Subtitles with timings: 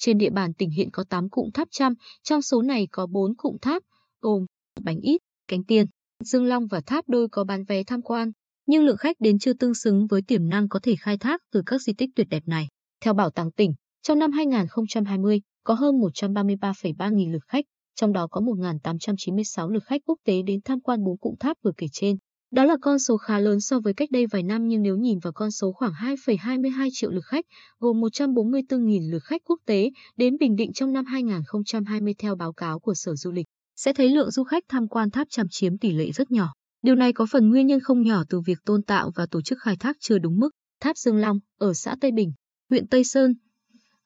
[0.00, 3.36] trên địa bàn tỉnh hiện có 8 cụm tháp trăm, trong số này có 4
[3.36, 3.82] cụm tháp,
[4.20, 4.46] gồm
[4.84, 5.18] Bánh Ít,
[5.48, 5.86] Cánh Tiên,
[6.24, 8.32] Dương Long và Tháp Đôi có bán vé tham quan,
[8.66, 11.62] nhưng lượng khách đến chưa tương xứng với tiềm năng có thể khai thác từ
[11.66, 12.68] các di tích tuyệt đẹp này.
[13.00, 17.64] Theo Bảo tàng tỉnh, trong năm 2020 có hơn 133,3 nghìn lượt khách,
[17.94, 21.72] trong đó có 1.896 lượt khách quốc tế đến tham quan bốn cụm tháp vừa
[21.76, 22.16] kể trên.
[22.50, 25.18] Đó là con số khá lớn so với cách đây vài năm nhưng nếu nhìn
[25.18, 27.44] vào con số khoảng 2,22 triệu lượt khách,
[27.78, 32.78] gồm 144.000 lượt khách quốc tế đến Bình Định trong năm 2020 theo báo cáo
[32.78, 33.46] của Sở Du lịch,
[33.76, 36.52] sẽ thấy lượng du khách tham quan tháp chằm chiếm tỷ lệ rất nhỏ.
[36.82, 39.58] Điều này có phần nguyên nhân không nhỏ từ việc tôn tạo và tổ chức
[39.60, 40.50] khai thác chưa đúng mức.
[40.80, 42.32] Tháp Dương Long ở xã Tây Bình,
[42.70, 43.34] huyện Tây Sơn,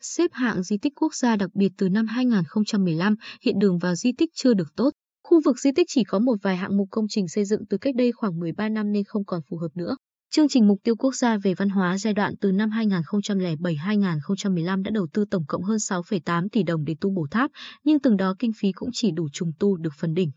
[0.00, 4.12] xếp hạng di tích quốc gia đặc biệt từ năm 2015, hiện đường vào di
[4.12, 4.90] tích chưa được tốt.
[5.24, 7.78] Khu vực di tích chỉ có một vài hạng mục công trình xây dựng từ
[7.78, 9.96] cách đây khoảng 13 năm nên không còn phù hợp nữa.
[10.30, 14.90] Chương trình Mục tiêu Quốc gia về văn hóa giai đoạn từ năm 2007-2015 đã
[14.90, 17.50] đầu tư tổng cộng hơn 6,8 tỷ đồng để tu bổ tháp,
[17.84, 20.30] nhưng từng đó kinh phí cũng chỉ đủ trùng tu được phần đỉnh.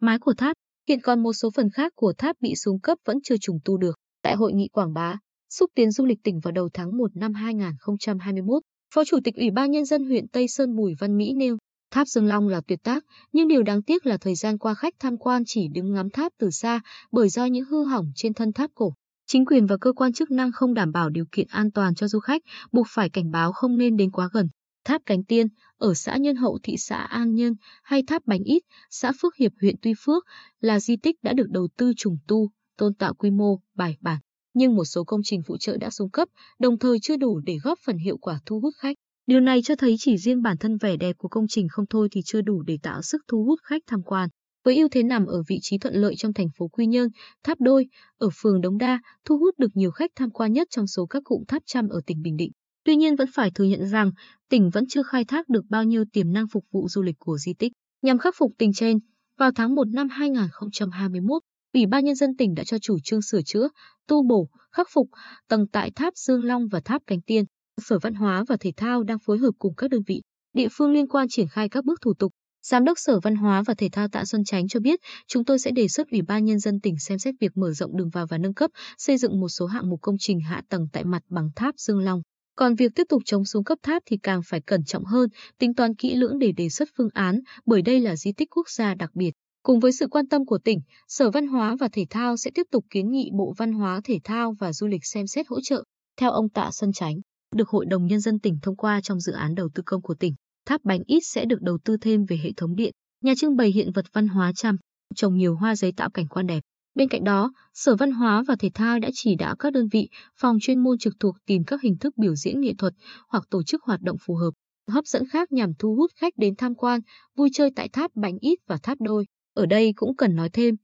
[0.00, 0.56] Mái của tháp,
[0.88, 3.78] hiện còn một số phần khác của tháp bị xuống cấp vẫn chưa trùng tu
[3.78, 3.94] được.
[4.22, 5.18] Tại hội nghị quảng bá,
[5.50, 8.62] xúc tiến du lịch tỉnh vào đầu tháng 1 năm 2021,
[8.94, 11.56] Phó Chủ tịch Ủy ban Nhân dân huyện Tây Sơn Bùi Văn Mỹ nêu,
[11.96, 14.94] tháp Dương Long là tuyệt tác, nhưng điều đáng tiếc là thời gian qua khách
[14.98, 16.80] tham quan chỉ đứng ngắm tháp từ xa
[17.12, 18.94] bởi do những hư hỏng trên thân tháp cổ.
[19.26, 22.08] Chính quyền và cơ quan chức năng không đảm bảo điều kiện an toàn cho
[22.08, 24.48] du khách, buộc phải cảnh báo không nên đến quá gần.
[24.84, 25.46] Tháp Cánh Tiên
[25.78, 29.52] ở xã Nhân Hậu thị xã An Nhân hay tháp Bánh Ít, xã Phước Hiệp
[29.60, 30.24] huyện Tuy Phước
[30.60, 34.18] là di tích đã được đầu tư trùng tu, tôn tạo quy mô, bài bản
[34.54, 37.58] nhưng một số công trình phụ trợ đã xuống cấp, đồng thời chưa đủ để
[37.62, 38.96] góp phần hiệu quả thu hút khách.
[39.26, 42.08] Điều này cho thấy chỉ riêng bản thân vẻ đẹp của công trình không thôi
[42.10, 44.28] thì chưa đủ để tạo sức thu hút khách tham quan.
[44.64, 47.08] Với ưu thế nằm ở vị trí thuận lợi trong thành phố Quy Nhơn,
[47.44, 47.86] Tháp Đôi,
[48.18, 51.22] ở phường Đống Đa, thu hút được nhiều khách tham quan nhất trong số các
[51.24, 52.50] cụm tháp trăm ở tỉnh Bình Định.
[52.84, 54.10] Tuy nhiên vẫn phải thừa nhận rằng,
[54.50, 57.38] tỉnh vẫn chưa khai thác được bao nhiêu tiềm năng phục vụ du lịch của
[57.38, 57.72] di tích.
[58.02, 58.98] Nhằm khắc phục tình trên,
[59.38, 61.42] vào tháng 1 năm 2021,
[61.74, 63.68] Ủy ban Nhân dân tỉnh đã cho chủ trương sửa chữa,
[64.08, 65.08] tu bổ, khắc phục
[65.48, 67.44] tầng tại tháp Dương Long và tháp Cánh Tiên.
[67.82, 70.22] Sở Văn hóa và Thể thao đang phối hợp cùng các đơn vị,
[70.54, 72.32] địa phương liên quan triển khai các bước thủ tục.
[72.62, 75.58] Giám đốc Sở Văn hóa và Thể thao Tạ Xuân Chánh cho biết, chúng tôi
[75.58, 78.26] sẽ đề xuất Ủy ban Nhân dân tỉnh xem xét việc mở rộng đường vào
[78.26, 81.22] và nâng cấp, xây dựng một số hạng mục công trình hạ tầng tại mặt
[81.28, 82.22] bằng tháp Dương Long.
[82.56, 85.28] Còn việc tiếp tục chống xuống cấp tháp thì càng phải cẩn trọng hơn,
[85.58, 88.68] tính toán kỹ lưỡng để đề xuất phương án, bởi đây là di tích quốc
[88.70, 89.30] gia đặc biệt.
[89.62, 92.66] Cùng với sự quan tâm của tỉnh, Sở Văn hóa và Thể thao sẽ tiếp
[92.70, 95.84] tục kiến nghị Bộ Văn hóa, Thể thao và Du lịch xem xét hỗ trợ.
[96.16, 97.16] Theo ông Tạ Xuân Chánh,
[97.54, 100.14] được Hội đồng Nhân dân tỉnh thông qua trong dự án đầu tư công của
[100.14, 100.34] tỉnh,
[100.66, 102.92] tháp bánh ít sẽ được đầu tư thêm về hệ thống điện,
[103.22, 104.76] nhà trưng bày hiện vật văn hóa trăm,
[105.14, 106.60] trồng nhiều hoa giấy tạo cảnh quan đẹp.
[106.94, 110.08] Bên cạnh đó, Sở Văn hóa và Thể thao đã chỉ đạo các đơn vị,
[110.40, 112.92] phòng chuyên môn trực thuộc tìm các hình thức biểu diễn nghệ thuật
[113.28, 114.50] hoặc tổ chức hoạt động phù hợp,
[114.88, 117.00] hấp dẫn khác nhằm thu hút khách đến tham quan,
[117.36, 119.24] vui chơi tại tháp bánh ít và tháp đôi.
[119.54, 120.74] Ở đây cũng cần nói thêm,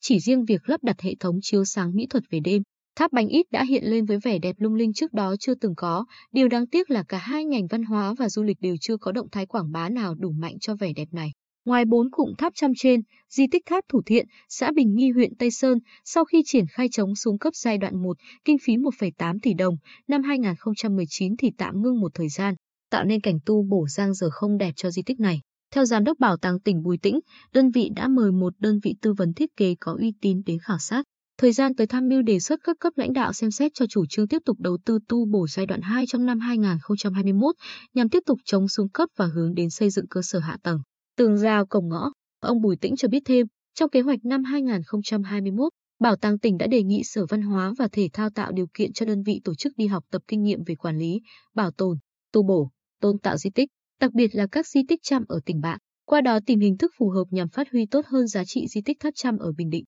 [0.00, 2.62] chỉ riêng việc lắp đặt hệ thống chiếu sáng mỹ thuật về đêm,
[2.96, 5.74] tháp bánh ít đã hiện lên với vẻ đẹp lung linh trước đó chưa từng
[5.76, 6.04] có.
[6.32, 9.12] Điều đáng tiếc là cả hai ngành văn hóa và du lịch đều chưa có
[9.12, 11.32] động thái quảng bá nào đủ mạnh cho vẻ đẹp này.
[11.64, 15.34] Ngoài bốn cụm tháp trăm trên, di tích tháp Thủ Thiện, xã Bình Nghi huyện
[15.34, 19.38] Tây Sơn, sau khi triển khai chống xuống cấp giai đoạn 1, kinh phí 1,8
[19.42, 19.76] tỷ đồng,
[20.08, 22.54] năm 2019 thì tạm ngưng một thời gian,
[22.90, 25.40] tạo nên cảnh tu bổ giang giờ không đẹp cho di tích này.
[25.74, 27.20] Theo Giám đốc Bảo tàng tỉnh Bùi Tĩnh,
[27.52, 30.58] đơn vị đã mời một đơn vị tư vấn thiết kế có uy tín đến
[30.58, 31.04] khảo sát.
[31.42, 34.06] Thời gian tới tham mưu đề xuất các cấp lãnh đạo xem xét cho chủ
[34.06, 37.54] trương tiếp tục đầu tư tu bổ giai đoạn 2 trong năm 2021
[37.94, 40.78] nhằm tiếp tục chống xuống cấp và hướng đến xây dựng cơ sở hạ tầng.
[41.16, 45.72] Tường rào cổng ngõ, ông Bùi Tĩnh cho biết thêm, trong kế hoạch năm 2021,
[46.00, 48.92] Bảo tàng tỉnh đã đề nghị Sở Văn hóa và Thể thao tạo điều kiện
[48.92, 51.20] cho đơn vị tổ chức đi học tập kinh nghiệm về quản lý,
[51.54, 51.98] bảo tồn,
[52.32, 52.70] tu bổ,
[53.00, 53.68] tôn tạo di tích,
[54.00, 56.92] đặc biệt là các di tích trăm ở tỉnh bạn, qua đó tìm hình thức
[56.98, 59.70] phù hợp nhằm phát huy tốt hơn giá trị di tích tháp trăm ở Bình
[59.70, 59.84] Định.